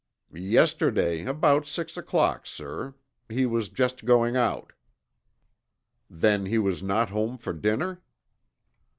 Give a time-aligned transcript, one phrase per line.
[0.33, 2.95] "Yesterday about six o'clock, sir.
[3.29, 4.73] He was just going out."
[6.09, 8.01] "Then he was not home for dinner?"